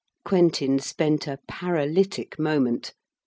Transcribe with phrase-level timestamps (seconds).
[0.25, 2.95] Quentin spent a paralytic moment.